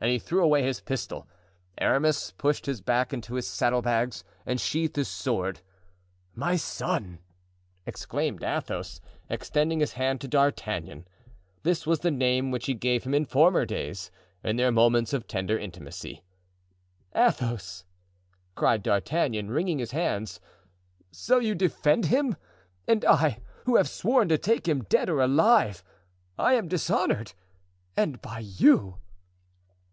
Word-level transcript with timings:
And 0.00 0.10
he 0.12 0.18
threw 0.18 0.44
away 0.44 0.62
his 0.62 0.82
pistol. 0.82 1.26
Aramis 1.78 2.32
pushed 2.32 2.66
his 2.66 2.82
back 2.82 3.14
into 3.14 3.36
his 3.36 3.48
saddle 3.48 3.80
bags 3.80 4.22
and 4.44 4.60
sheathed 4.60 4.96
his 4.96 5.08
sword. 5.08 5.62
"My 6.34 6.56
son!" 6.56 7.20
exclaimed 7.86 8.44
Athos, 8.44 9.00
extending 9.30 9.80
his 9.80 9.94
hand 9.94 10.20
to 10.20 10.28
D'Artagnan. 10.28 11.08
This 11.62 11.86
was 11.86 12.00
the 12.00 12.10
name 12.10 12.50
which 12.50 12.66
he 12.66 12.74
gave 12.74 13.04
him 13.04 13.14
in 13.14 13.24
former 13.24 13.64
days, 13.64 14.10
in 14.42 14.56
their 14.56 14.70
moments 14.70 15.14
of 15.14 15.26
tender 15.26 15.58
intimacy. 15.58 16.22
"Athos!" 17.14 17.86
cried 18.54 18.82
D'Artagnan, 18.82 19.50
wringing 19.50 19.78
his 19.78 19.92
hands. 19.92 20.38
"So 21.12 21.38
you 21.38 21.54
defend 21.54 22.06
him! 22.06 22.36
And 22.86 23.06
I, 23.06 23.40
who 23.64 23.76
have 23.76 23.88
sworn 23.88 24.28
to 24.28 24.36
take 24.36 24.68
him 24.68 24.84
dead 24.84 25.08
or 25.08 25.22
alive, 25.22 25.82
I 26.38 26.52
am 26.56 26.68
dishonored—and 26.68 28.20
by 28.20 28.40
you!" 28.40 28.98